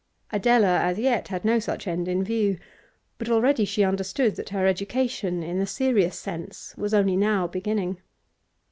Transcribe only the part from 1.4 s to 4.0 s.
no such end in view, but already she